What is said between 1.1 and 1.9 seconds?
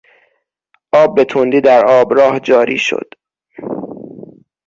به تندی در